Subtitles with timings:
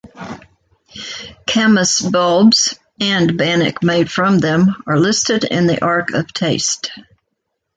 [1.45, 6.89] Camas bulbs (and bannock made from them) are listed in the Ark of Taste.